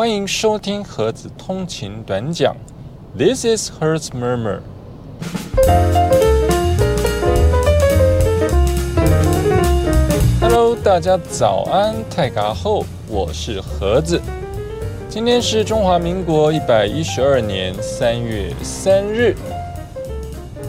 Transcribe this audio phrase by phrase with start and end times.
[0.00, 2.56] 欢迎收听盒子通勤短讲。
[3.18, 4.60] This is Hertz Murmur。
[10.40, 14.18] Hello，大家早安，泰嘎后，我是盒子。
[15.10, 19.36] 今天是中华民国一百一十二年三月三日。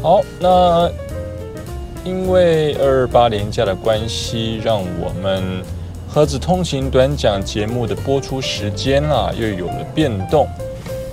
[0.02, 0.92] 好，那
[2.04, 5.64] 因为二二八连假的关系，让我们。
[6.14, 10.46] 盒子通勤短讲节目的播出时间啊，又有了变动。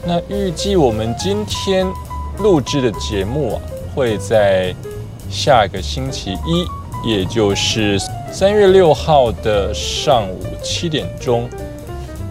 [0.05, 1.87] 那预计我们今天
[2.39, 3.63] 录制的节目啊，
[3.95, 4.75] 会在
[5.31, 7.97] 下个星期一，也就是
[8.33, 11.49] 三月六号的上午七点钟，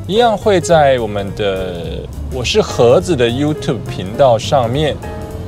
[0.06, 2.02] 一样会在我们的
[2.34, 4.94] 我是盒子的 YouTube 频道上面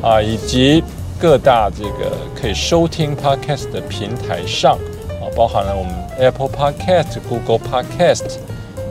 [0.01, 0.81] 啊，以及
[1.19, 4.77] 各大这个可以收听 Podcast 的平台上，
[5.35, 5.93] 包含了我们。
[6.19, 8.39] Apple Podcast、Google Podcast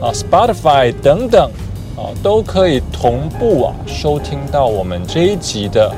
[0.01, 1.51] 啊、Spotify 等等
[1.95, 5.93] 啊，都可以同步啊收听到我们这一集的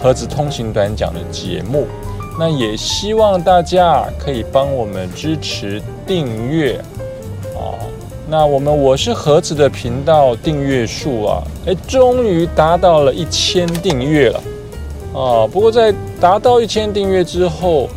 [0.00, 1.86] 盒子通行短讲的节目。
[2.36, 6.76] 那也希望大家可以帮我们支持订阅
[7.54, 7.78] 啊。
[8.26, 14.40] 那我们我是盒子的频道订阅数啊，哎，终于达到了一千订阅了
[15.14, 15.46] 啊。
[15.46, 17.88] 不过在达到一千订阅之后，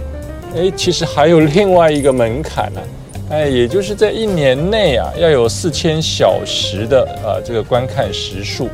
[0.56, 2.82] 哎，其实还有另外一个门槛呢，
[3.30, 8.70] 哎，也就是在一年内啊，要有四千小时的啊这个观看时数，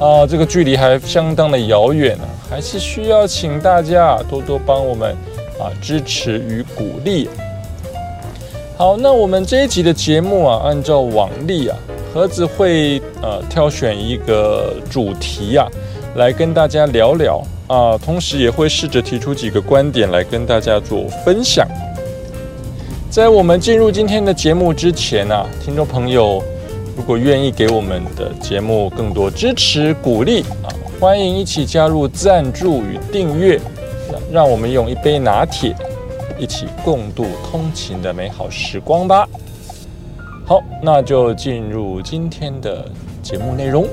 [0.00, 5.12] 啊，这个距离还相当的遥远呢，还是需要请大家多多帮我们
[5.60, 7.28] 啊支持与鼓励。
[8.76, 11.78] 好，那我们这一集的节目啊，按照往例啊，
[12.12, 15.68] 盒子会呃挑选一个主题啊，
[16.16, 17.40] 来跟大家聊聊。
[17.66, 21.66] 啊，同时也会试着提出几个观点来跟大家做分享。
[23.10, 26.42] 在我们进入今天的节目之前啊，听众朋友
[26.96, 30.68] 如果愿意给我们的节目更多支持鼓励啊，
[31.00, 33.60] 欢迎一起加入赞助与订阅，
[34.30, 35.74] 让我们用一杯拿铁
[36.38, 39.28] 一起共度通勤的美好时光吧。
[40.44, 42.84] 好，那就进入今天的
[43.22, 43.86] 节目内容。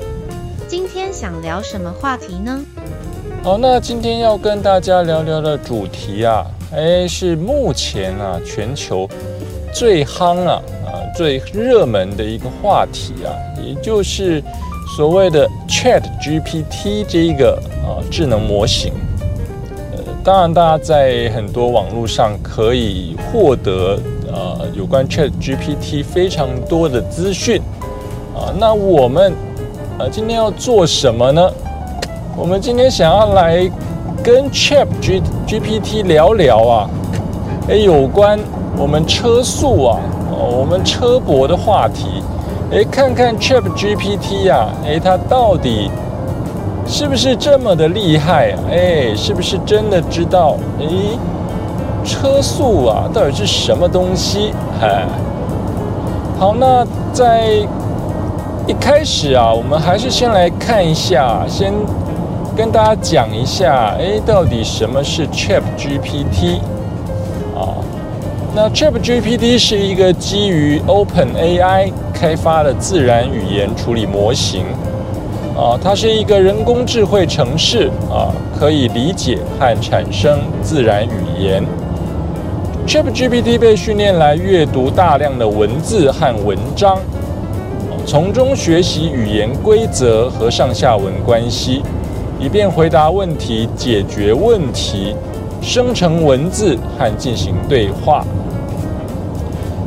[0.66, 2.60] 今天想聊什么话题呢？
[3.42, 6.44] 好，那今天要跟大家聊聊的主题啊，
[6.76, 9.08] 哎，是目前啊全球
[9.72, 13.32] 最夯啊啊最热门的一个话题啊，
[13.64, 14.42] 也就是
[14.94, 18.92] 所谓的 Chat GPT 这一个啊智能模型。
[19.96, 23.98] 呃，当然，大家在很多网络上可以获得
[24.30, 27.62] 呃有关 Chat GPT 非常多的资讯
[28.36, 28.52] 啊。
[28.60, 29.32] 那我们
[29.98, 31.50] 呃今天要做什么呢？
[32.36, 33.70] 我们今天想要来
[34.22, 36.90] 跟 Chat G GPT 聊聊啊，
[37.68, 38.38] 哎，有关
[38.78, 39.98] 我们车速啊，
[40.30, 42.22] 我们车博的话题，
[42.72, 45.90] 哎，看看 Chat GPT 啊，哎，它到底
[46.86, 48.58] 是不是这么的厉害啊？
[48.70, 50.56] 哎，是不是真的知道？
[50.80, 50.86] 哎，
[52.04, 54.52] 车速啊，到底是什么东西？
[54.80, 55.04] 哎，
[56.38, 57.48] 好，那在
[58.66, 61.72] 一开始啊，我们还是先来看一下，先。
[62.56, 66.58] 跟大家讲一下，哎，到底什么是 Chat GPT
[67.56, 67.78] 啊？
[68.54, 74.64] 那 Chat GPT 是一个基于 Open AI 开发的自然语言处理模型
[75.56, 81.64] 啊，它是一个人工智慧城市啊，可以理解和产生自然语言。
[82.86, 86.98] Chat GPT 被训练来阅读大量的文字和文章，
[88.04, 91.82] 从中学习语言规则和上下文关系。
[92.40, 95.14] 以便回答问题、解决问题、
[95.60, 98.24] 生成文字和进行对话。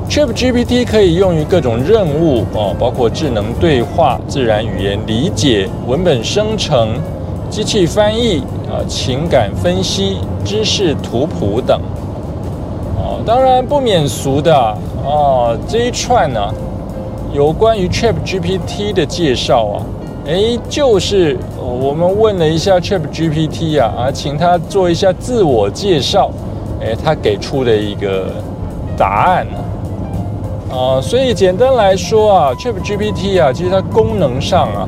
[0.07, 6.89] ChatGPT 可以用于各种任务哦，包括智能对话、自然语言理解、文本生成、
[7.49, 11.81] 机器翻译啊、情感分析、知识图谱等。
[12.97, 14.55] 哦，当然不免俗的
[15.03, 16.39] 哦，这一串呢，
[17.33, 19.81] 有关于 ChatGPT 的介绍啊。
[20.25, 26.31] 哎，就是我们问了一下 Chat GPT 啊，啊，请他做一下自我介绍，
[26.81, 28.27] 哎，他给出的一个
[28.97, 29.45] 答案
[30.71, 34.87] 啊，所以简单来说啊，Chat GPT 啊，其实它功能上啊，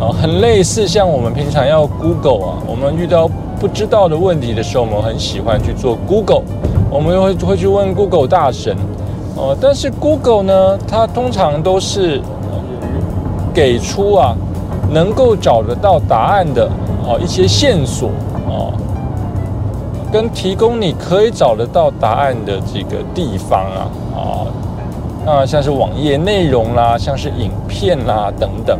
[0.00, 3.30] 啊，很类似像我们平常要 Google 啊，我们遇到
[3.60, 6.42] 不知道的问题的时候，我们很喜欢去做 Google，
[6.90, 8.76] 我们会会去问 Google 大神，
[9.36, 12.20] 哦，但是 Google 呢，它通常都是
[13.54, 14.34] 给出啊。
[14.94, 16.66] 能够找得到答案的
[17.04, 18.10] 啊一些线索
[18.48, 18.70] 啊，
[20.12, 24.20] 跟提供你可以找得到答案的这个地方啊啊，
[25.26, 28.78] 那，像是网页内容啦，像是影片啦等等。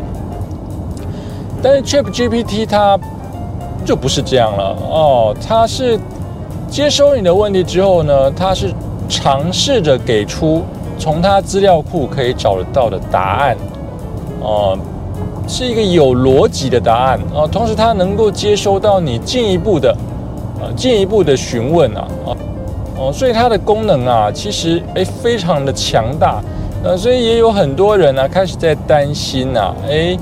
[1.60, 2.96] 但是 Chat GPT 它
[3.84, 5.98] 就不是这样了哦，它是
[6.68, 8.72] 接收你的问题之后呢，它是
[9.08, 10.62] 尝试着给出
[10.96, 13.56] 从它资料库可以找得到的答案
[14.40, 14.78] 哦。
[15.46, 19.94] 是一个有逻辑的答案啊，同时它能够接收到你进一步的，
[20.60, 22.30] 呃，进一步的询问啊，啊，
[22.98, 26.42] 哦，所以它的功能啊，其实诶非常的强大，
[26.82, 30.18] 呃，所以也有很多人呢开始在担心呐，诶，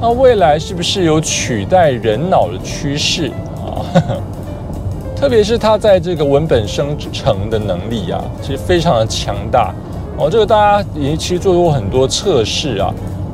[0.00, 3.30] 那未来是不是有取代人脑的趋势
[3.66, 3.82] 啊？
[5.16, 9.72] 特别是它在这个文本生成的能力啊，其实非常的强大
[10.16, 12.92] 哦，这个大家也其实做过很多测试啊。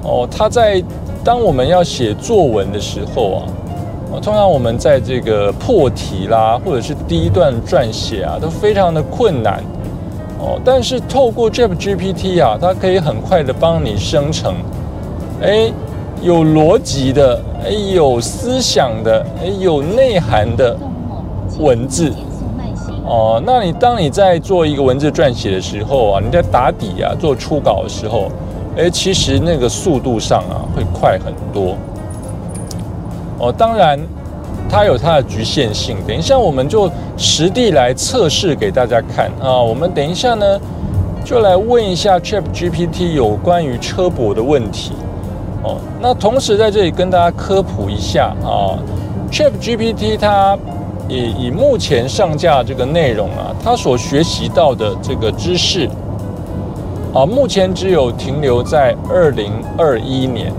[0.08, 0.82] 哦，他在
[1.22, 3.44] 当我们要写作文的时候啊，
[4.22, 9.62] 通常我们在这个破题啦，或者是第一段撰写啊，都非常的困难。
[10.40, 14.54] 哦，但是透过 Chat GPT 啊，它可以很快的帮你生成，
[15.42, 15.70] 哎，
[16.22, 20.74] 有逻辑的，哎，有思想的，哎，有内涵的
[21.58, 22.10] 文字。
[23.04, 28.30] 哦，那你当你在做一个文字撰写的时候啊，你在打底啊，做初稿的时候。
[28.78, 31.76] 哎，其实那个速度上啊，会快很多。
[33.40, 33.98] 哦，当然，
[34.70, 35.96] 它有它的局限性。
[36.06, 39.60] 等一下，我们就实地来测试给大家看啊。
[39.60, 40.60] 我们等一下呢，
[41.24, 44.92] 就来问一下 Chat GPT 有关于车博的问题。
[45.64, 48.78] 哦，那同时在这里跟大家科普一下啊
[49.28, 50.56] ，Chat GPT 它
[51.08, 55.90] 以以目前上架这个内容啊，它所学习到的这个知识。
[57.14, 60.52] 啊，目前只有停留在二零二一年，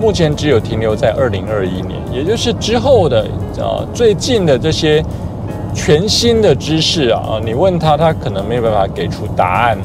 [0.00, 3.26] 目前只有停留在二零二一年，也就是之后的
[3.58, 5.04] 啊最近的这些
[5.74, 9.78] 全新的知识啊，你问他，他可能没有办法给出答案。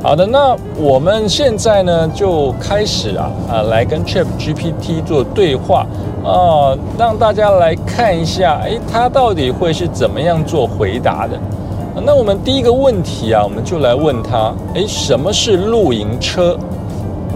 [0.00, 5.84] 好的，那我们现在呢就开始啊啊来跟 Chat GPT 做对话
[6.24, 11.36] 啊，让大家来看一下，哎，他到底会是怎么样做回答的。
[12.04, 16.56] 那我们第一个问题啊，我们就来问他，哎，什么是露营车？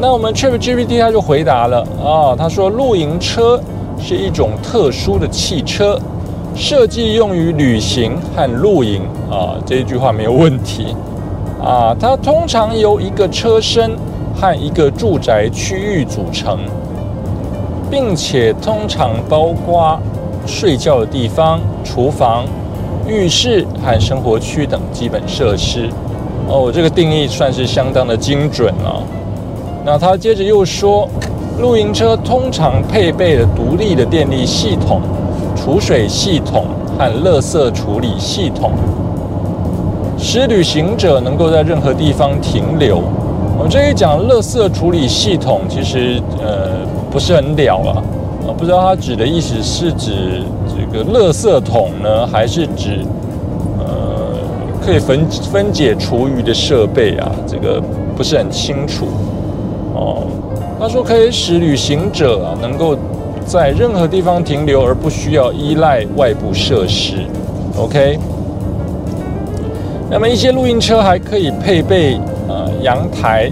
[0.01, 3.61] 那我们 Chat GPT 他就回答了啊，他说露营车
[3.99, 5.99] 是一种特殊的汽车，
[6.55, 10.95] 设计用于旅行和露营啊，这一句话没有问题
[11.63, 11.95] 啊。
[11.99, 13.93] 它通常由一个车身
[14.35, 16.59] 和一个住宅区域组成，
[17.91, 19.99] 并且通常包括
[20.47, 22.45] 睡觉的地方、厨房。
[23.07, 25.89] 浴室和生活区等基本设施，
[26.49, 29.03] 哦，这个定义算是相当的精准了。
[29.85, 31.09] 那他接着又说，
[31.61, 35.01] 露营车通常配备了独立的电力系统、
[35.57, 36.67] 储水系统
[36.97, 38.71] 和垃圾处理系统，
[40.17, 43.03] 使旅行者能够在任何地方停留。
[43.59, 47.99] 我这里讲垃圾处理系统，其实呃不是很了啊，
[48.47, 50.45] 啊，不知道他指的意思是指。
[50.93, 52.99] 这个垃圾桶呢，还是指
[53.79, 54.37] 呃
[54.85, 57.33] 可以分分解厨余的设备啊？
[57.47, 57.83] 这个
[58.15, 59.07] 不是很清楚
[59.95, 60.25] 哦。
[60.79, 62.95] 他说可以使旅行者啊能够
[63.47, 67.15] 在任何地方停留，而不需要依赖外部设施。
[67.79, 68.19] OK。
[70.11, 73.51] 那么一些露营车还可以配备呃阳台、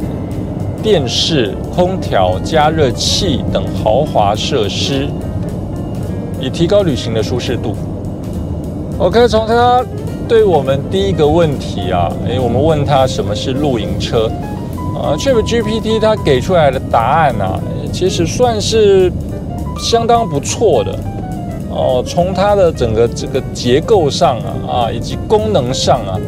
[0.83, 5.09] 电视、空调、加热器等豪华设施。
[6.41, 7.75] 以提高旅行的舒适度。
[8.99, 9.85] OK，从他
[10.29, 14.31] 对我们第一个问题啊，诶，我们问他什么是露营车
[14.95, 17.59] 啊？Chat GPT 它给出来的答案啊，
[17.93, 19.11] 其实算是
[19.79, 20.99] 相当不错的
[21.71, 22.05] 哦。
[22.07, 26.21] 从它的整个这个结构上啊，啊，以及功能上啊，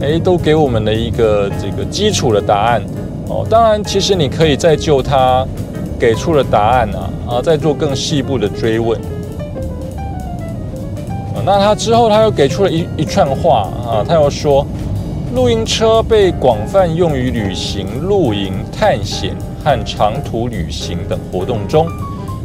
[0.00, 2.82] 诶，都给我们的一个这个基础的答案
[3.28, 3.46] 哦。
[3.48, 5.46] 当然，其实你可以再就它
[5.98, 9.00] 给出的答案啊，啊，再做更细部的追问。
[11.50, 14.66] 那他之后，他又给出了一一串话啊，他又说，
[15.34, 21.88] 露营车被广泛用于旅行、露营、探险和长途旅行等活动中，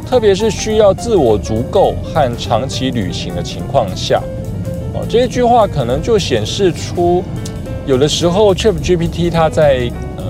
[0.10, 4.22] 特别是需要自我足够和长期旅行的情况下。
[4.94, 7.22] 哦，这一句话可能就显示出，
[7.86, 10.24] 有的时候 Chat GPT 它在呃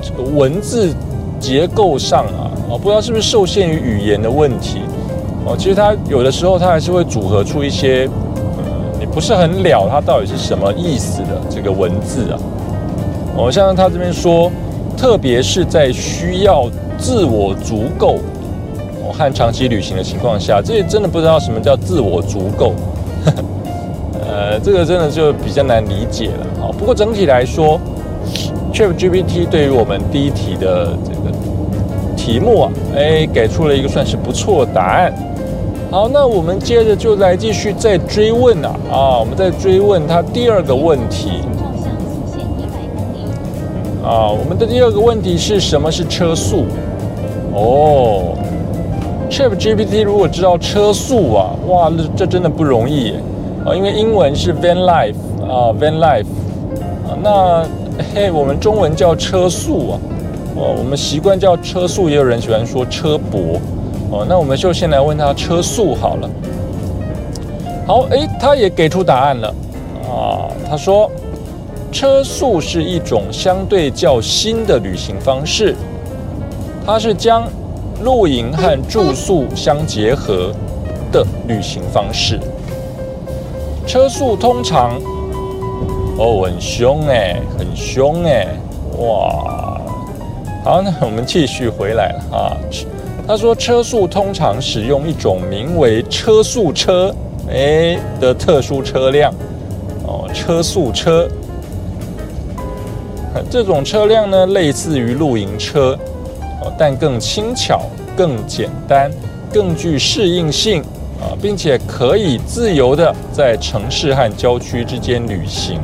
[0.00, 0.94] 这个文字
[1.38, 4.80] 结构上啊，哦，不知道是不是受限于语言的问题。
[5.44, 8.08] 哦，其实它有的时候它还是会组合出一些，
[8.58, 12.38] 呃，你不是很了它到底是什么意思的这个文字啊。
[13.36, 14.50] 哦，像他这边说，
[14.96, 18.18] 特别是在需要自我足够
[19.12, 22.74] 和长期旅行的情况下，这真的不知道什么叫自我足够。
[24.22, 26.46] 呃，这个真的就比较难理解了。
[26.60, 27.80] 好，不过整体来说
[28.72, 31.36] ，ChatGPT 对于我们第一题的这个
[32.16, 35.12] 题目啊，哎，给出了一个算是不错的答案。
[35.92, 41.42] 好，那我们接着就来继续再追问啊，啊，我们再追问他第二个问题。
[44.02, 46.64] 啊，我们的第二个问题是什么是车速？
[47.52, 48.34] 哦
[49.28, 53.12] ，ChatGPT 如果知道车速啊，哇，这这真的不容易
[53.66, 55.14] 啊，因为英文是 van life
[55.46, 56.24] 啊，van life
[57.06, 57.66] 啊，那
[58.14, 60.00] 嘿，我们中文叫车速啊，
[60.56, 63.60] 哦，我们习惯叫车速，也有人喜欢说车博
[64.12, 66.30] 哦，那我们就先来问他车速好了。
[67.86, 69.48] 好，哎，他也给出答案了
[70.08, 71.10] 啊，他说。
[71.92, 75.76] 车速是一种相对较新的旅行方式，
[76.86, 77.46] 它是将
[78.02, 80.54] 露营和住宿相结合
[81.12, 82.40] 的旅行方式。
[83.86, 84.98] 车速通常，
[86.16, 88.48] 哦，很凶哎，很凶哎，
[88.96, 89.78] 哇！
[90.64, 92.56] 好，那我们继续回来了啊。
[93.26, 97.14] 他说，车速通常使用一种名为车速车
[97.48, 99.32] 哎的特殊车辆
[100.04, 101.28] 哦，车速车。
[103.48, 105.98] 这种车辆呢，类似于露营车，
[106.60, 107.82] 哦，但更轻巧、
[108.16, 109.10] 更简单、
[109.52, 110.82] 更具适应性
[111.18, 115.80] 啊，并且可以自由的在城市和郊区之间旅行。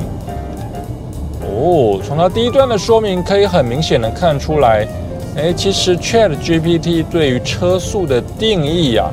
[1.42, 4.86] 哦，从它第一段的说明可以很明显的看出来，
[5.38, 9.08] 哎，其实 Chat GPT 对于车速的定义啊，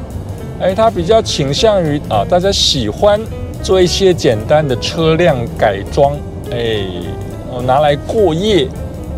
[0.60, 3.22] 哎，它比较倾向于啊，大家喜欢
[3.62, 6.17] 做一些简单的车辆改装，
[6.51, 6.84] 哎。
[7.65, 8.65] 拿来过夜，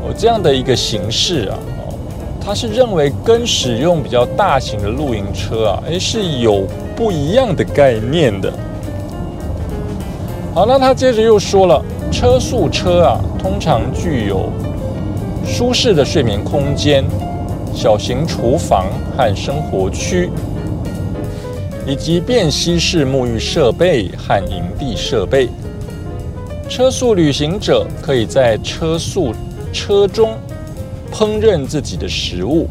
[0.04, 1.98] 哦，这样的一个形式啊，哦，
[2.40, 8.54] 他是认为跟使用比较大型的露营车啊，诶，是有不一样的概念的。
[10.54, 14.52] 好，那他接着又说了，车速车啊，通常具有
[15.48, 17.04] 舒适的睡眠空间、
[17.74, 18.86] 小型厨房
[19.16, 20.30] 和生活区，
[21.88, 25.50] 以及便携式沐浴设备和营地设备。
[26.70, 29.34] 车速旅行者可以在车速
[29.72, 30.38] 车中
[31.12, 32.68] 烹饪自己的食物，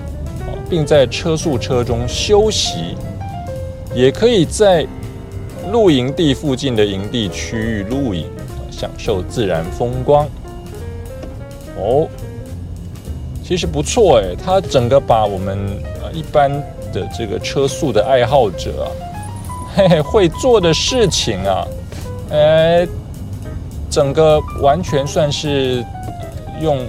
[0.68, 2.94] 并在车速车中休息，
[3.94, 4.86] 也可以在
[5.72, 8.26] 露营地附近的营地区域露营，
[8.70, 10.28] 享受自然风光。
[11.78, 12.06] 哦，
[13.46, 15.56] 其实不错哎，它整个把我们
[16.02, 16.50] 呃一般
[16.92, 18.86] 的这个车速的爱好者啊，
[19.76, 21.66] 嘿嘿，会做的事情啊，
[22.30, 22.86] 哎。
[23.88, 25.82] 整个完全算是
[26.60, 26.80] 用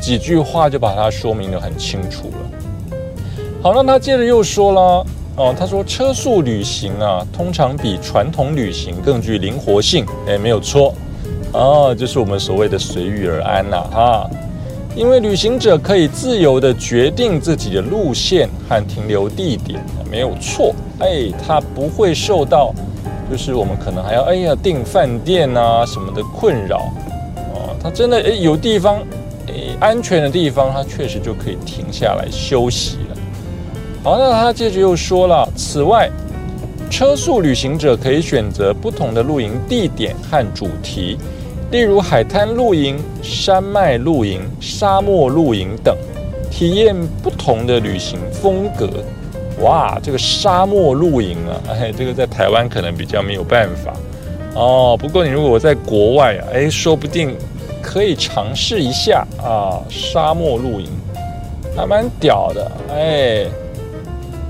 [0.00, 2.96] 几句话就把它说明的很清楚了。
[3.60, 10.06] 好，那他接着又说了，哦，他说车速旅行啊，通常比传统旅行更具灵活性。
[10.28, 10.94] 哎，没有错，
[11.52, 14.30] 哦，就是我们所谓的随遇而安呐，哈，
[14.96, 19.78] 因为旅行者可以自由的决定自己的路线和停留地点，
[20.10, 20.74] 没有错。
[21.00, 22.74] 哎，他不会受到。
[23.28, 26.78] 就是我们可能还要哎呀订饭店啊什么的困扰，
[27.52, 29.02] 哦，他真的哎有地方
[29.48, 33.16] 哎安全的地方，他确实就可以停下来休息了。
[34.04, 36.08] 好，那他接着又说了，此外，
[36.88, 41.18] 车速旅行者可以选择不同的露营地点和主题，
[41.70, 45.96] 例如海滩露营、山脉露营、沙漠露营等，
[46.50, 48.88] 体验不同的旅行风格。
[49.60, 53.92] 哇，这个沙漠露营啊，哎，这个在台湾可能比较没有办法
[54.54, 54.96] 哦。
[55.00, 57.34] 不过你如果在国外啊，哎，说不定
[57.82, 60.88] 可以尝试一下啊，沙漠露营
[61.76, 63.46] 还蛮屌的哎。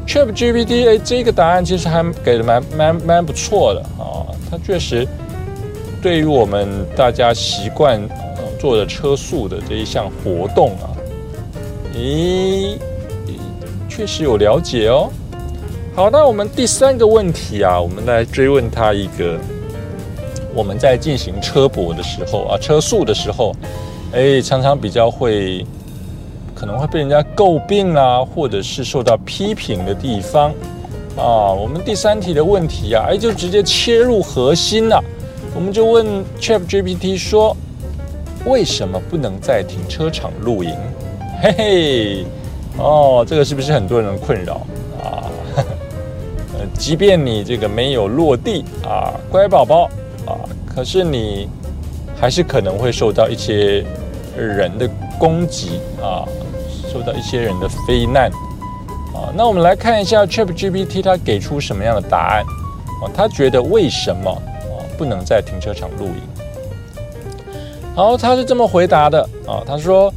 [0.07, 5.07] Chat GPT 哎，这个答案其实还给的蛮蛮蛮不错的啊，它确实
[6.07, 8.01] 对于我们大家习惯
[8.61, 10.95] 做的车速的这一项活动啊，
[11.93, 12.77] 咦。
[13.89, 15.11] 确实有了解哦。
[15.97, 19.37] 好，那我们第三个问题啊，我们来追问他一个：
[20.55, 23.53] 我们在进行车博的时候啊，车速的时候，
[24.13, 25.67] 哎，常常比较会
[26.55, 30.53] 可能会被人家诟病啊，或者是受到批评的地方
[31.17, 31.51] 啊。
[31.51, 35.03] 我们第三题的问题啊，哎，就直接切入核心了。
[35.57, 36.07] 我们就问
[36.39, 37.57] Chat GPT 说：
[38.45, 40.77] 为什么不能在停车场露营？
[41.43, 42.27] 嘿嘿。
[42.77, 44.57] 哦，这个是不是很多人困扰
[45.03, 45.25] 啊？
[46.53, 49.85] 呃，即便你这个没有落地啊，乖宝宝
[50.27, 50.37] 啊，
[50.75, 51.49] 可是你
[52.21, 53.83] 还是可能会受到一些
[54.37, 54.87] 人的
[55.19, 56.29] 攻击啊，
[56.93, 58.31] 受到一些人的非难
[59.15, 59.33] 啊。
[59.35, 62.45] 那我们来看一下 ChatGPT 它给出什么样的答案
[63.03, 63.09] 啊？
[63.17, 64.43] 他觉得为什么
[64.97, 66.23] 不能在停车场露营？
[67.95, 70.13] 好，他是这么回答的啊，他说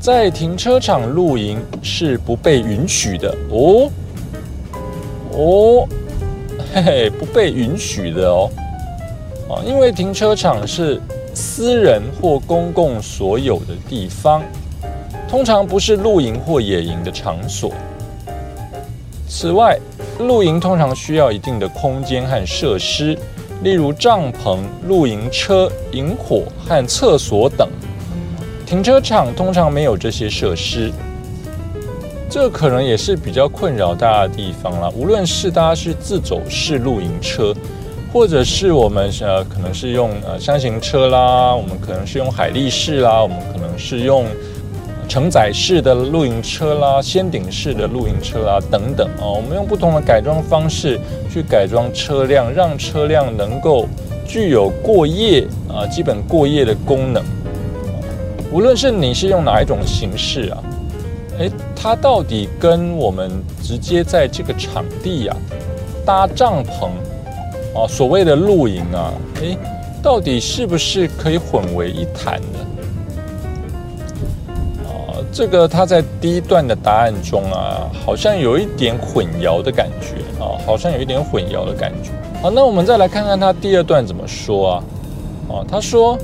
[0.00, 3.90] 在停车场露营是不被允许的哦
[5.32, 5.88] 哦，
[6.74, 8.50] 嘿嘿，不被允许的哦
[9.48, 11.00] 啊，因为停车场是
[11.34, 14.42] 私人或公共所有的地方，
[15.28, 17.72] 通常不是露营或野营的场所。
[19.28, 19.78] 此外，
[20.18, 23.18] 露营通常需要一定的空间和设施，
[23.62, 27.68] 例如帐篷、露营车、营火和厕所等。
[28.66, 30.90] 停车场通常没有这些设施，
[32.28, 34.90] 这可能也是比较困扰大家的地方了。
[34.90, 37.54] 无论是大家是自走式露营车，
[38.12, 44.26] 或者是我们呃可能是用呃箱型车啦，我们可能是用海力士啦，我们可能是用。
[45.12, 50.98] 承载式的露营车啦，掀顶式的露营车啦，等等啊，我们用不同的改装方式
[51.30, 53.86] 去改装车辆，让车辆能够
[54.26, 57.22] 具有过夜啊，基本过夜的功能。
[58.50, 60.64] 无论是你是用哪一种形式啊，
[61.40, 63.30] 诶，它到底跟我们
[63.62, 65.36] 直接在这个场地呀
[66.06, 66.86] 搭帐篷
[67.78, 69.58] 啊，所谓的露营啊，诶，
[70.02, 72.60] 到底是不是可以混为一谈呢？
[75.32, 82.10] 这个他在第一段的答案中啊，好像有一点混淆的感觉啊，好像有一点混淆的感觉。
[82.42, 84.84] 好，那我们再来看看他第二段怎么说啊？
[85.48, 86.18] 啊，他说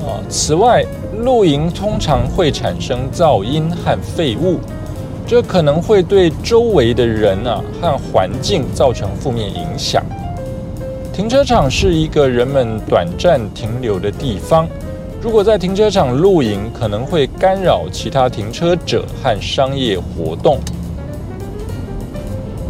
[0.00, 0.84] 啊，此外，
[1.18, 4.58] 露营通常会产生噪音和废物，
[5.24, 10.04] 这可能会对周围的人啊和环境造成负面影响。
[11.12, 14.66] 停车场是一个人们短暂停留的地方。
[15.20, 20.58] 如果在停车场露营，可能会干扰其他停车者和商业活动。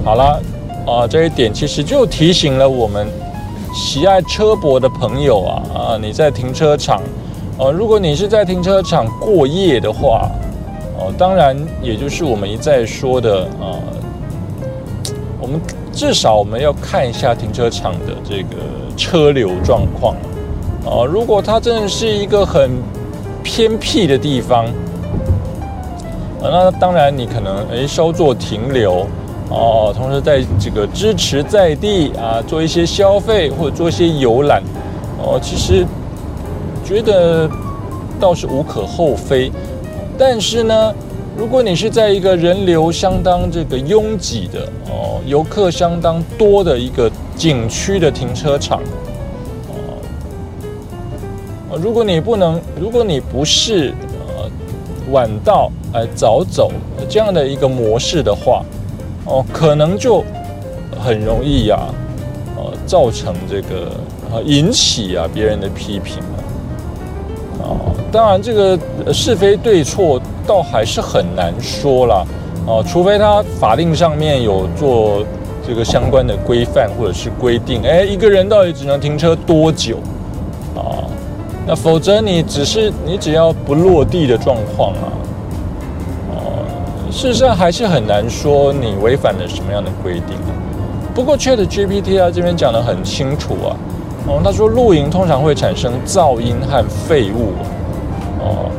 [0.02, 0.40] 好了，
[0.86, 3.06] 啊，这一点其实就提醒了我们
[3.74, 7.02] 喜爱车博的朋友啊啊，你在停车场，
[7.58, 10.30] 呃，如果你是在停车场过夜的话，
[10.98, 13.76] 哦，当然也就是我们一再说的啊，
[15.38, 15.60] 我们
[15.92, 18.56] 至少我们要看一下停车场的这个
[18.96, 20.16] 车流状况。
[20.90, 22.70] 哦，如果它真的是一个很
[23.42, 24.64] 偏僻的地方，
[26.40, 29.06] 啊，那当然你可能诶稍作停留，
[29.50, 34.62] 哦，同时在这个支持在地啊做一些消费或者做一些游览，
[35.22, 35.86] 哦，其实
[36.82, 37.46] 觉得
[38.18, 39.52] 倒是无可厚非。
[40.16, 40.94] 但是呢，
[41.36, 48.80] 如果你是在一个人流相当这个拥挤的哦，游客相当多的一个景区的停车场。
[51.76, 54.50] 如果你不能，如果你不是呃
[55.10, 56.72] 晚到呃早走
[57.08, 58.64] 这样的一个模式的话，
[59.26, 60.24] 哦，可能就
[60.98, 61.78] 很容易呀，
[62.56, 63.90] 呃，造成这个
[64.32, 66.36] 呃引起啊别人的批评啊。
[67.60, 68.78] 哦，当然这个
[69.12, 72.26] 是非对错倒还是很难说了，
[72.66, 75.22] 哦，除非他法令上面有做
[75.66, 79.98] 这个相关的规范或者是规定，哎，一个人到底只能停车多久？
[81.70, 85.12] 那否则你只是你只要不落地的状况啊，
[86.30, 86.64] 哦，
[87.10, 90.50] 事实上还是很难说你违反了什么样的规定啊。
[91.14, 93.76] 不过 Chat GPT 啊这边讲的很清楚啊，
[94.26, 97.52] 哦，他说露营通常会产生噪音和废物，
[98.40, 98.70] 哦，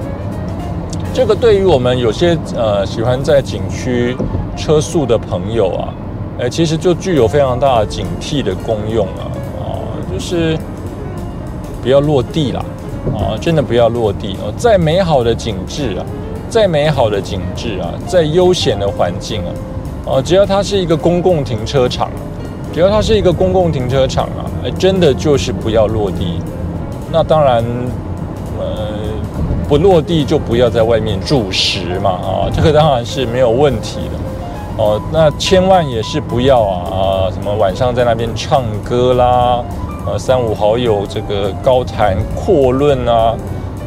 [1.14, 4.18] 这个对于我们有些呃喜欢在景区
[4.58, 5.94] 车速的朋友啊，
[6.40, 9.78] 哎，其实就具有非常大的警惕的功用啊，哦，
[10.12, 10.58] 就是
[11.84, 12.66] 不要落地啦。
[13.14, 14.54] 啊，真的不要落地哦！
[14.58, 16.06] 再美好的景致啊，
[16.50, 19.52] 再美好的景致啊，再悠闲的环境啊，
[20.06, 22.10] 哦，只要它是一个公共停车场，
[22.74, 24.46] 只要它是一个公共停车场啊，
[24.78, 26.40] 真的就是不要落地。
[27.12, 27.64] 那当然，
[28.60, 28.66] 呃，
[29.68, 34.84] 不落地就不要在外面住食嘛，啊，这个当然是没有问题的。
[34.84, 39.64] 哦，那千万也是不要啊啊，什么晚上在那边唱歌啦。
[40.10, 43.36] 呃，三五好友这个高谈阔论啊，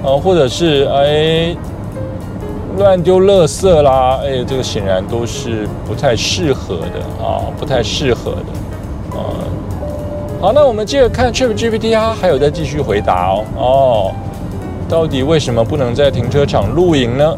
[0.04, 1.56] 呃，或者是哎
[2.78, 9.18] 乱丢垃圾啦，哎，这个显然都是不太适合的啊，不太适合的。
[9.18, 9.34] 啊，
[10.40, 13.44] 好，那我们接着看 ChatGPT 它，还有在继续回答哦。
[13.56, 14.12] 哦，
[14.88, 17.34] 到底为什么不能在停车场露营呢？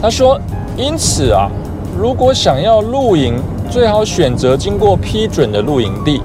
[0.00, 0.40] 他说，
[0.76, 1.48] 因此啊，
[1.96, 6.20] 如果想要露营，最好选择经过批准的露营地。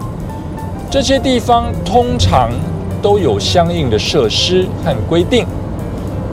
[0.89, 2.50] 这些地方通常
[3.02, 5.45] 都有相应的设施和规定，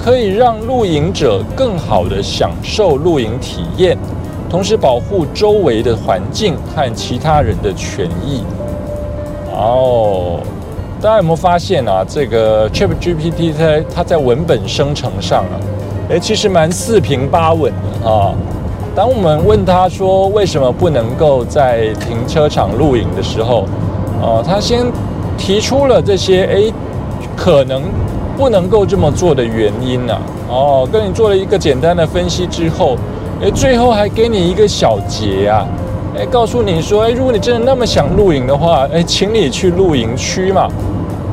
[0.02, 3.98] 可以让露营者更好的享受露营体验，
[4.48, 8.42] 同时保护周围的环境和其他人的权益。
[9.52, 10.38] 哦，
[11.00, 12.04] 大家有没有发现啊？
[12.08, 15.58] 这个 Chat GPT 在它在文本生成上啊，
[16.10, 18.32] 哎，其实蛮四平八稳的啊。
[18.94, 23.64] 当我们问他说为什么不能够在停车场露营的时候，
[24.24, 24.86] 哦，他先
[25.36, 26.72] 提出了这些哎，
[27.36, 27.82] 可能
[28.38, 30.16] 不能够这么做的原因呢。
[30.48, 32.96] 哦，跟你做了一个简单的分析之后，
[33.42, 35.66] 哎，最后还给你一个小结啊，
[36.18, 40.68] 哎，告诉你说，哎，如果你真的那么想露营的话，哎，请你去露营区嘛，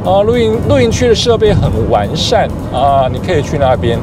[0.03, 3.97] 啊，露营露营区的设备很完善啊，你可以去那边。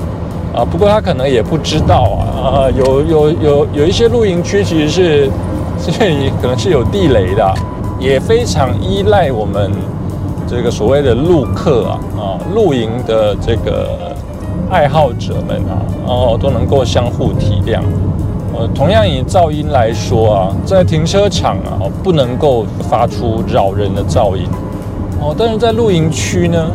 [0.54, 5.30] 啊，不过他可能也不知道啊，啊，有有有有一些露营区其实是，
[5.78, 7.54] 这 里可能是有地雷的，
[7.98, 9.70] 也非常依赖我们
[10.46, 12.22] 这个所谓的陆客啊，啊，
[12.54, 14.14] 露营的这个
[14.70, 17.80] 爱好者们啊，哦，都能够相互体谅。
[18.56, 24.44] 呃，同样以噪音来说啊，在停车场啊，不能够发出扰人的噪音，
[25.20, 26.66] 哦，但是在露营区呢？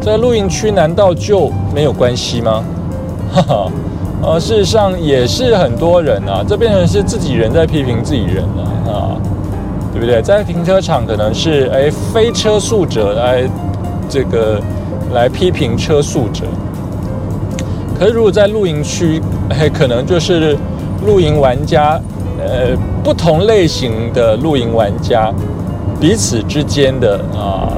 [0.00, 2.64] 在露营区难道就没有关系吗？
[3.32, 3.72] 哈哈，
[4.22, 9.16] 呃，事实上也是很多人啊，这变成是自己人在批评自己人了啊，
[10.00, 10.22] 对不对？
[10.22, 13.42] 在停车场可能是哎非车速者来
[14.08, 14.58] 这个
[15.12, 16.44] 来批评车速者，
[17.98, 20.56] 可是如果在露营区，哎，可能就是
[21.04, 22.00] 露营玩家，
[22.42, 25.30] 呃，不同类型的露营玩家
[26.00, 27.68] 彼此之间的啊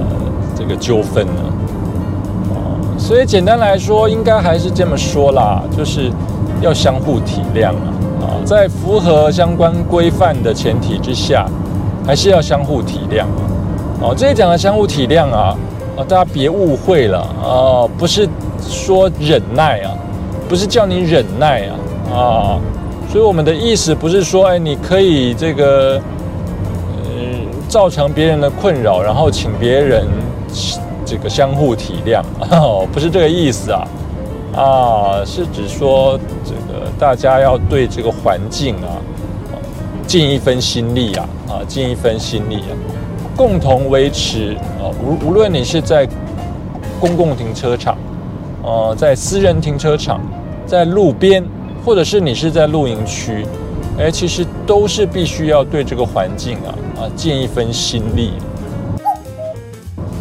[0.54, 1.42] 这个纠纷呢？
[2.54, 6.08] 啊所以简单来说，应该还是这么说啦，就是
[6.60, 7.90] 要相互体谅啊！
[8.22, 11.44] 啊，在符合相关规范的前提之下，
[12.06, 13.42] 还是要相互体谅啊！
[14.00, 15.56] 哦，这里讲的相互体谅啊，
[15.96, 18.28] 啊，大家别误会了啊，不是
[18.60, 19.94] 说忍耐啊，
[20.48, 21.74] 不是叫你忍耐啊
[22.14, 22.60] 啊！
[23.10, 26.00] 所以我们的意思不是说，哎，你可以这个，
[27.04, 30.06] 嗯，造成别人的困扰，然后请别人。
[31.04, 33.88] 这个相互体谅 哦，不是这个意思啊，
[34.54, 38.96] 啊，是指说这个大家要对这个环境啊，
[40.12, 42.76] 尽一分心力啊，啊，尽一分心力啊，
[43.34, 46.06] 共同维持啊，无无论你是在
[47.00, 47.96] 公共停车场，
[48.62, 50.20] 呃，在私人停车场，
[50.66, 51.42] 在路边，
[51.82, 53.46] 或者是你是在露营区，
[53.98, 58.32] 哎，其实都是必须要对这个环境啊，啊，尽一分心力。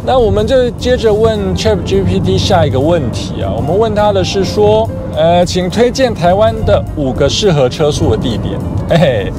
[0.05, 8.57] 那我们就接着问 Chat GPT 下一个问题啊，我们问他的是说，呃，请推荐台湾的五个适合车速的地点。
[8.89, 9.33] 嘿嘿，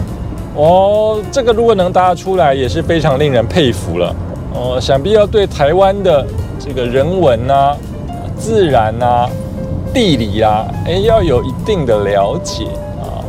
[0.54, 4.14] 哦，这个如果能答出来，也是非常令人佩服了。
[4.54, 6.26] 哦，想必要对台湾的
[6.58, 7.76] 这个人文啊、
[8.36, 9.28] 自然啊、
[9.92, 12.64] 地理啊，哎，要有一定的了解
[13.00, 13.24] 啊。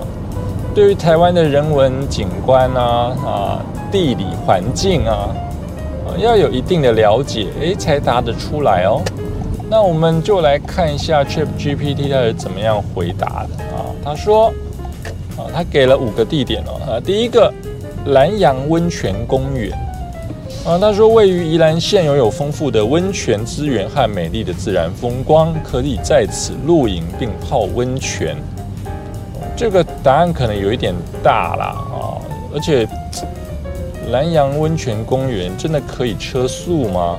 [0.75, 3.59] 对于台湾的人文景观啊、啊
[3.91, 5.29] 地理环境啊。
[6.19, 9.01] 要有一定的了解，诶，才答得出来哦。
[9.67, 13.81] 那我们就来看一下 Chat GPT 它是怎么样回答的啊？
[14.03, 14.53] 他说，
[15.37, 16.93] 啊，他给了五个地点哦。
[16.93, 17.53] 啊，第一个
[18.07, 19.71] 蓝阳温泉公园，
[20.65, 28.35] 啊，他说位于宜兰县，拥有丰富的温泉资源和美丽的自然风光，可以在此露营并泡温泉。
[29.55, 32.17] 这个答案可能有一点大啦啊，
[32.53, 32.87] 而且。
[34.11, 37.17] 南阳温泉公园真的可以车速吗？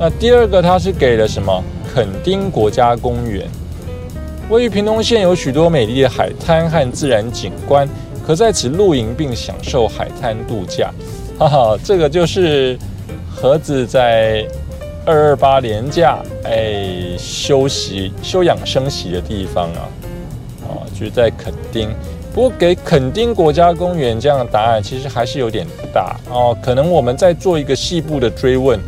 [0.00, 1.62] 那第二个，他是给了什么？
[1.94, 3.46] 垦丁国家公园，
[4.50, 7.88] 位于屏东县，有许多美丽的海滩和自然景观，
[8.26, 10.90] 可在此露营并享受海滩度假。
[11.38, 12.78] 哈哈，这个就是
[13.34, 14.46] 盒子在
[15.06, 19.88] 二二八年假哎休息休养生息的地方啊，
[20.68, 21.88] 啊，就是在垦丁。
[22.34, 26.56] 不过给垦丁国家公园这样的答案，其实还是有点大哦。
[26.62, 28.78] 可能我们在做一个细部的追问，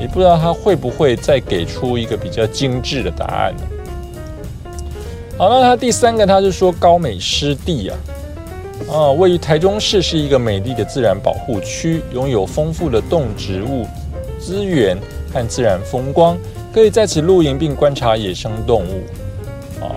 [0.00, 3.54] 也不知道他会不会再给出一个比较精致的答案？
[5.40, 7.96] 好，那他第三个，他是说高美湿地啊，
[8.92, 13.86] 啊，位于台中市，是一个美丽的自然保护区，拥有丰富的动植物
[14.38, 14.98] 资源
[15.32, 16.36] 和自然风光，
[16.74, 19.82] 可以在此露营并观察野生动物。
[19.82, 19.88] 啊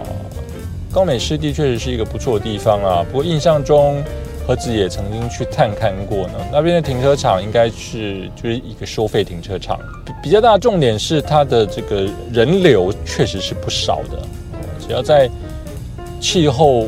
[0.94, 4.02] 高美湿地确实是一个不错的地方啊，不过印象中
[4.48, 6.36] 何子也曾经去探看过呢。
[6.54, 9.78] 那边的停车场应该是就是一个收费停车场，
[10.24, 14.26] 比较大的重点是它的这个人流确实是不少的。
[14.86, 15.30] 只要在
[16.20, 16.88] 气候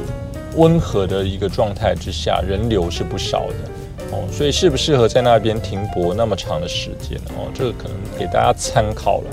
[0.56, 4.24] 温和的一个状态之下，人流是不少的哦。
[4.32, 7.50] 所以适不适合在那边停泊那么长的时间哦？
[7.54, 9.24] 这个可能给大家参考了。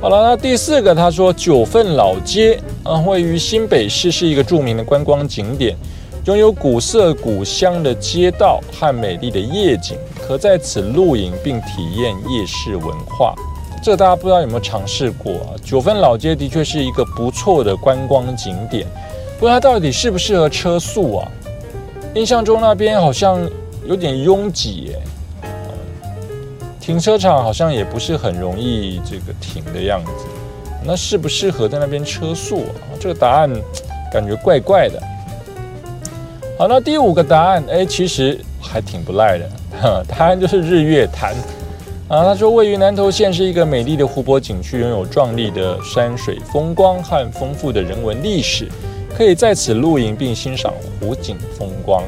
[0.00, 5.76] 好了，那第四个他说九份老街啊，位于新北市，是一个著名的观光景点，
[6.24, 13.34] 拥有古色古香的街道和美丽的夜景，可在此露营并体验夜市文化。
[13.82, 15.56] 这大家不知道有没有尝试过啊？
[15.64, 18.86] 九份老街的确是一个不错的观光景点，
[19.38, 21.28] 不过它到底适不适合车速啊？
[22.14, 23.38] 印象中那边好像
[23.86, 24.98] 有点拥挤耶，
[26.80, 30.10] 停车场好像也不是很容易这个停的样子。
[30.84, 32.98] 那适不适合在那边车速啊？
[33.00, 33.50] 这个答案
[34.12, 35.00] 感觉怪怪的。
[36.58, 41.34] 好，那第五个答案，哎，其实还挺不赖的， 答案就是日月潭。
[42.08, 48.66] 啊，他说，位于南投县是一个美丽的湖泊景区，拥有壮丽的山水风光和丰富的人文历史，
[49.14, 52.02] 可以在此露营并欣赏湖景风光。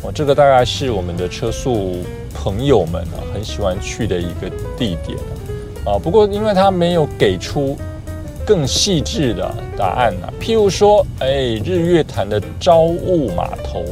[0.00, 1.98] 哦，这个大概是我们的车速
[2.32, 5.18] 朋友们啊很喜欢去的一个地点
[5.84, 5.98] 啊。
[6.02, 7.76] 不过，因为他没有给出
[8.46, 11.30] 更细致的答案啊，譬如说，哎，
[11.62, 13.84] 日月潭的朝雾码头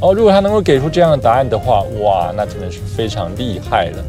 [0.00, 4.04] 哦，如果他能够给出这样的答案的话，哇，那真的是非常厉害了。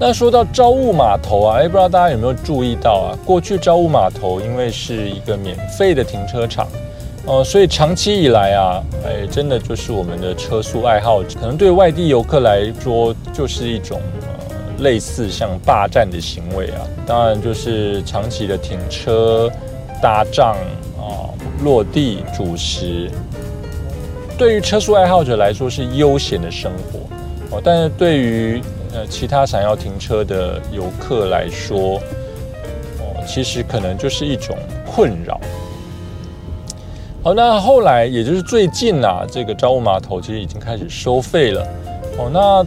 [0.00, 3.18] 那说到朝雾码头啊，哎，不知道大家有没有注意到啊？
[3.24, 6.68] 过去朝雾码头因为是一个免费的停车场，
[7.26, 16.86] 呃，所以长期以来啊，哎，真的就是我们的车速爱好者，可能对外地游客来说，就是一种呃类似像霸占的行为啊。
[17.04, 19.50] 当然就是长期的停车、
[20.00, 20.54] 搭帐
[20.96, 21.26] 啊、
[21.64, 23.10] 落地、主食，
[24.38, 31.96] 对于车速爱好者来说是悠闲的生活哦，但是对于呃，其他想要停车的游客来说，
[32.98, 35.40] 哦，其实可能就是一种困扰。
[37.22, 41.66] 好，那后来也就是最近啊，这个招雾码头其实已经开始收费了。
[42.16, 42.66] 哦，那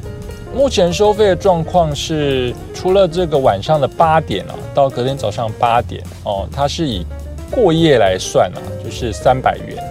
[0.56, 7.06] 目前收费的状况是，除了这个晚上的八点啊，到隔天早上八点哦，它是以
[7.50, 9.84] 过夜来算啊，就是三百元，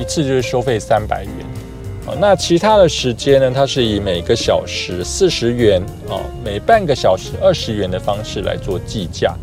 [0.00, 1.41] 一次就是收费三百元。
[2.20, 3.50] 那其他的时间呢？
[3.54, 9.34] 它是以每个小时四十元啊，每半个小时二十元的方式来做计价，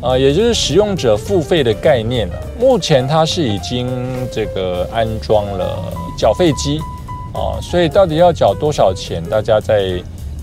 [0.00, 2.34] 啊，也就是使用者付费的概念啊。
[2.60, 3.88] 目前它是已经
[4.30, 6.78] 这个安装了缴费机
[7.34, 9.22] 啊，所以到底要缴多少钱？
[9.24, 10.00] 大家在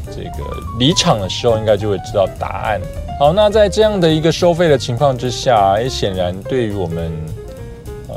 [0.07, 0.43] 这个
[0.79, 2.81] 离场的时候应该就会知道答案。
[3.19, 7.11] 好，那在这样的一个收费的情况之下，也显然对于我们。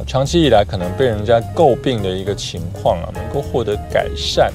[0.06, 4.52] 长期以来可能被人家诟病的一个情况啊，能够获得改善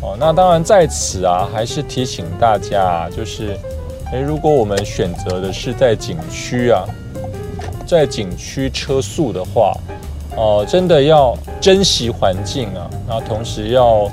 [0.00, 0.16] 哦。
[0.18, 3.58] 那当然在此啊，还是提醒大家，就是，
[4.12, 6.84] 诶，如果我们选择的是在景区啊，
[7.86, 9.74] 在景区车速的话，
[10.36, 14.10] 哦，真的要珍惜环境啊，那同时要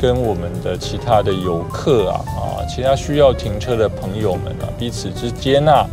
[0.00, 5.86] 跟我们的其他的游客啊，啊，其他需要停车的朋友们啊，彼此之间啊。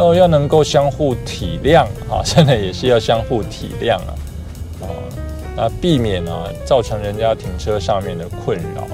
[0.00, 4.14] 哦，要能够相互体谅啊， 现在也是要相互体谅啊，
[4.80, 4.88] 啊，
[5.54, 8.86] 那避免啊造成人家停车上面的困扰。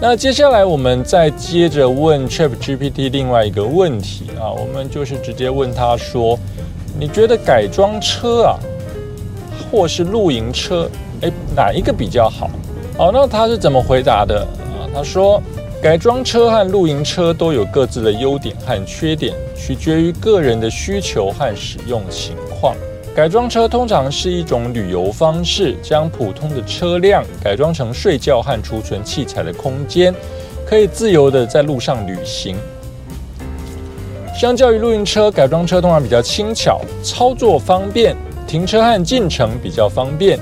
[0.00, 6.38] 那接下来我们再接着问 Chat GPT 另外一个问题啊，我们就是直接问他说，
[6.98, 8.58] 你觉得改装车啊，
[9.70, 10.90] 或是露营车，
[11.22, 12.50] 哎，哪一个比较好？
[12.96, 14.82] 好，那他是怎么回答的啊？
[14.92, 15.40] 他说。
[15.80, 22.74] 改装车和露营车都有各自的优点和缺点，取决于个人的需求和使用情况。
[23.14, 30.12] 改装车通常是一种旅游方式，将普通的车辆改装成睡觉和储存器材的空间，
[30.66, 32.56] 可以自由的在路上旅行。
[34.36, 38.16] 相较于露营车，改装车通常比较轻巧，操作方便，
[38.48, 40.36] 停车和进城比较方便。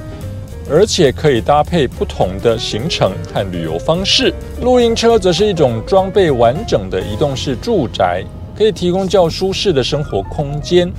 [0.69, 4.35] 而且可以搭配不同的行程和旅游方式。
[4.63, 8.25] 露营车则是一种装备完整的移动式住宅，
[8.57, 10.91] 可以提供较舒适的生活空间，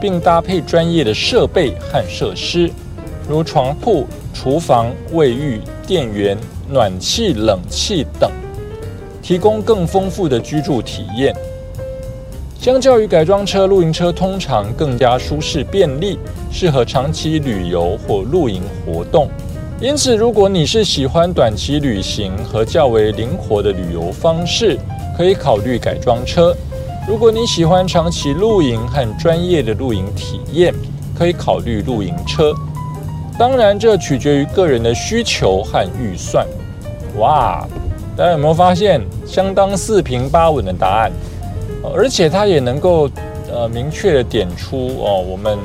[0.00, 2.70] 并搭配专业的设备和设施，
[3.26, 6.36] 如床铺、厨房、卫浴、电源、
[6.68, 8.30] 暖气、冷气等，
[9.22, 11.34] 提供更丰富的居住体验。
[12.60, 16.18] 相较于改装车，露营车通常更加舒适便利，
[16.52, 19.28] 适合长期旅游或露营活动。
[19.80, 24.78] 因此，如果你是喜欢短期旅行和较为灵活的旅游方式，
[25.16, 26.54] 可以考虑改装车；
[27.08, 30.72] 如果你喜欢长期露营和专业的露营体验，
[31.18, 32.54] 可以考虑露营车。
[33.36, 36.46] 当然，这取决于个人的需求和预算。
[37.18, 37.66] 哇，
[38.16, 41.12] 大家有没有发现相当四平八稳的答案？
[41.94, 43.10] 而且它也能够
[43.52, 45.58] 呃明确的点出哦，我们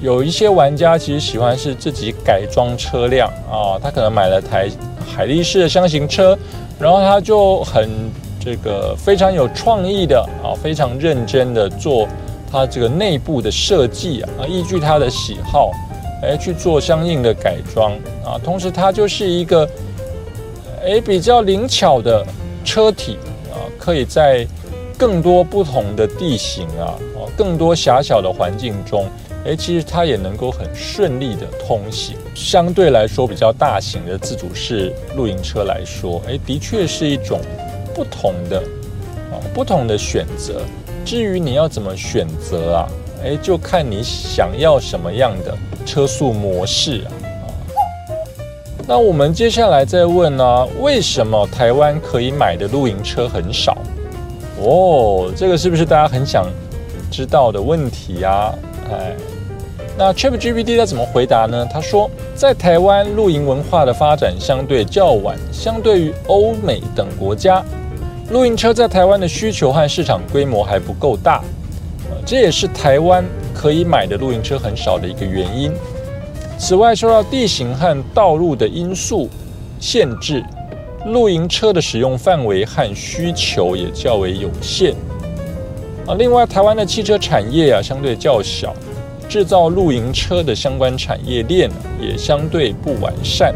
[0.00, 4.68] 有一些玩家其实喜欢是自己改装车辆啊，他可能买了台
[5.06, 6.38] 海力士的箱型车，
[6.78, 7.88] 然后他就很
[8.42, 12.08] 这个非常有创意的啊，非常认真的做
[12.50, 15.70] 他这个内部的设计啊，依据他的喜好
[16.22, 17.92] 哎去做相应的改装
[18.24, 18.40] 啊。
[18.42, 19.68] 同时，它就是一个
[20.82, 22.24] 哎比较灵巧的
[22.64, 23.18] 车体
[23.52, 24.46] 啊，可以在
[24.96, 29.04] 更多不同的地形啊，哦，更多狭小的环境中。
[29.46, 32.14] 哎，其实它也能够很顺利的通行。
[32.34, 37.40] 相对来说，比较大型的自主式露营车来说，哎，的确是一种
[37.94, 38.58] 不同的
[39.32, 40.60] 啊，不同的选择。
[41.06, 42.88] 至于你要怎么选择啊，
[43.24, 47.10] 哎，就看你想要什么样的车速模式啊。
[48.86, 53.78] 那我们接下来再问呢，为什么台湾可以买的露营车很少？
[54.60, 56.46] 哦，这个是不是大家很想
[57.10, 58.54] 知道的问题啊？
[58.92, 59.16] 哎。
[60.02, 61.68] 那 ChatGPT 它怎么回答呢？
[61.70, 67.62] 他说，在台湾露营文化的发展相对较晚，相对于欧美等国家，
[68.30, 71.42] 露营车在台湾的需求和市场规模还不够大，
[72.24, 75.70] 这也是台湾可以买的露营车很少的一个原因。
[76.56, 79.28] 此外，受到地形和道路的因素
[79.78, 80.42] 限制，
[81.04, 84.94] 露营车的使用范围和需求也较为有限。
[86.06, 88.74] 啊，另外，台湾的汽车产业啊相对较小。
[89.30, 93.54] 制造露营车的相关产业链也相对不完善，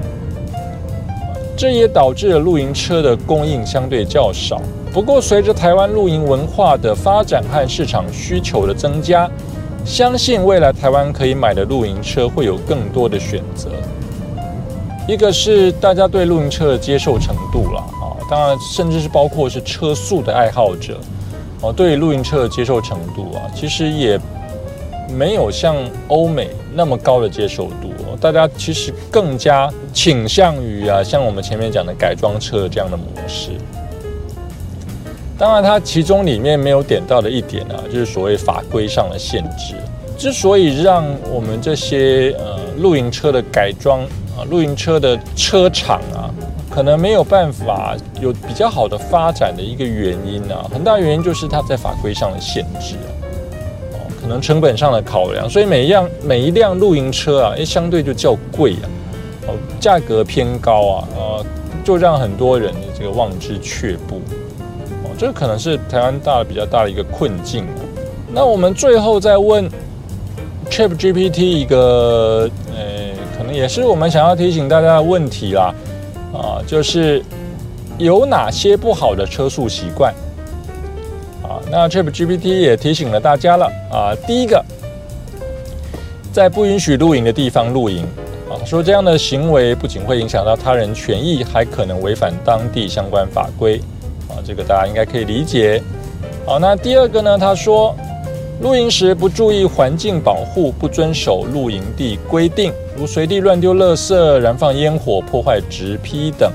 [1.57, 4.63] 这也导致了露营车的供应相对较少。
[4.93, 9.29] 不过，随着台湾露营文化的发展和市场需求的增加，
[9.85, 13.69] 相信未来台湾可以买的露营车会有更多的选择。
[15.09, 21.01] 一个是大家对露营车的接受程度了啊，当然，甚至是包括是车速的爱好者
[21.63, 24.21] 哦，对露营车的接受程度啊，其实也。
[25.15, 25.77] 没有像
[26.09, 33.51] 欧美那么高的接受度，大家其实更加倾向于啊，像我们前面讲的改装车这样的模式。
[35.37, 39.75] 当然，它其中里面没有点到的一点啊，就是所谓法规上的限制。
[40.17, 44.03] 之所以让我们这些呃露营车的改装
[44.37, 46.31] 啊，露营车的车厂啊，
[46.71, 52.95] 可能没有办法有比较好的发展的一个原因啊，很大原因就是它在法规上的限制。
[54.25, 58.89] 可能成本上的考量，所以每一辆每一辆露营车啊，哎，相对就较贵啊，
[59.47, 61.47] 哦，价格偏高啊，呃，
[61.85, 64.23] 就让很多人这个望之却步，
[65.05, 67.67] 哦，这可能是台湾大比较大的一个困境。
[68.33, 69.69] 那我们最后再问
[70.71, 75.75] Chat GPT 一个，呃，可能也是我们想要提醒大家的问题啦，
[76.33, 77.23] 啊，就是
[77.99, 80.15] 有哪些不好的车速习惯？
[81.71, 84.65] 那 ChatGPT 也提醒了大家了啊，第一个，
[86.33, 88.07] 在不允许露营的地方露营
[88.49, 93.81] 啊，说这样的行为不仅会影响到他人权益，还可能违反当地相关法规
[94.29, 95.83] 啊，这个大家应该可以理解。
[96.47, 97.39] 好，那第二个呢？
[97.39, 97.97] 他说，
[98.61, 106.53] 露营时不注意环境保护，不遵守露营地规定，如随地乱丢垃圾、燃放烟火、破坏植批等，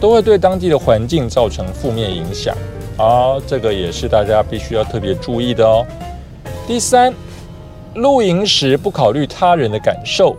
[0.00, 2.54] 都会对当地的环境造成负面影响。
[2.98, 5.86] 好，这个也是大家必须要特别注意的哦。
[6.66, 7.14] 第三，
[7.94, 10.34] 露营时不考虑他人的感受，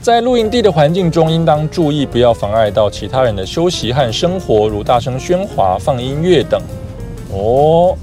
[0.00, 6.60] 在露营地的环境中，应当注意不要妨碍到其他人的休息和生活，如大声喧哗、放音乐等。
[7.32, 7.96] 哦，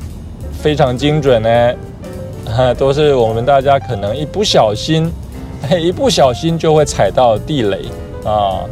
[0.54, 1.74] 非常精准呢，
[2.80, 5.12] 都是我们大家可能一不小心，
[5.78, 7.80] 一不小心就会踩到地雷
[8.24, 8.64] 啊。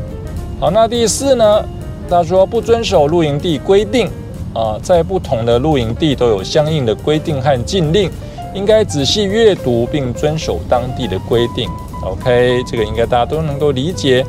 [0.58, 1.66] 好，那第四呢？
[2.10, 4.10] 他说不遵守露营地规定。
[4.54, 8.10] 啊，在不同的露营地都有相应的规定和禁令，
[8.54, 11.70] 应该仔细阅读并遵守当地的规定。
[12.04, 14.26] OK，这个应该大家都能够理解。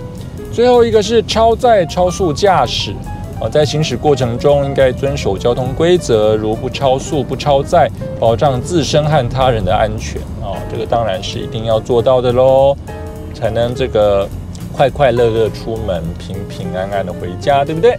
[0.53, 2.95] 最后一个是超载、超速驾驶
[3.41, 10.55] 啊，在行驶过程中应该遵守交通规则，如不超速、不超载，保障自身和他人的安全啊。
[10.71, 12.77] 这个当然是一定要做到的喽，
[13.35, 14.29] 才能这个
[14.73, 17.99] 快快乐乐出门，平平安安的回家，对不对？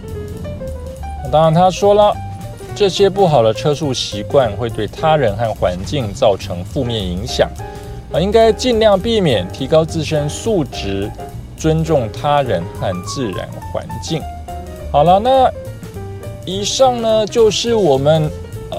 [1.32, 2.14] 当然，他说了，
[2.74, 7.50] 这些不好的车速习惯会对他人和环境造成负面影响，
[8.12, 11.10] 啊，应该尽量避免，提高自身素质，
[11.56, 14.22] 尊重他人和自然环境。
[14.92, 15.50] 好了，那
[16.44, 18.30] 以上呢就是我们
[18.70, 18.78] 呃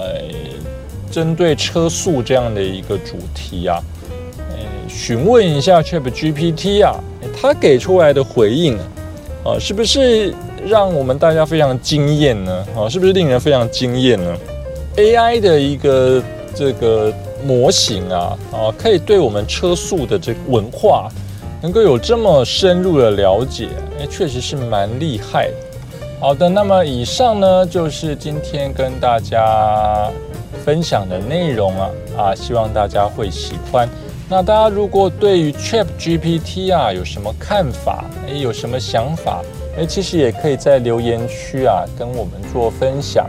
[1.12, 3.82] 针对车速这样的一个主题啊，
[4.50, 4.56] 呃，
[4.88, 6.96] 询问一下 Chat GPT 啊，
[7.42, 8.78] 他给出来的回应，
[9.46, 10.34] 啊是不是？
[10.66, 14.36] 让我们大家非常惊艳呢，啊，是不是令人非常惊艳呢
[14.98, 16.20] ？AI 的一个
[16.56, 17.14] 这个
[17.46, 21.08] 模型啊，啊，可以对我们车速的这个文化
[21.62, 23.70] 能够有这么深入的了解，
[24.00, 25.52] 哎，确实是蛮厉害。
[26.20, 30.10] 好的，那么以上呢就是今天跟大家
[30.64, 33.88] 分享的内容啊，啊，希望大家会喜欢。
[34.28, 39.44] 那大家如果对于 Chat GPT 啊有什么看法，哎，有什么想法，
[39.78, 43.28] 哎，其实也可以在留言区啊跟我们做分享。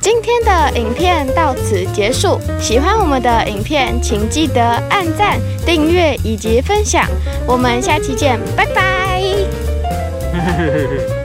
[0.00, 7.06] 今天的影片到此结束，喜欢我们的影片，请记得按赞、订阅以及分享。
[7.46, 9.22] 我们下期见，拜拜。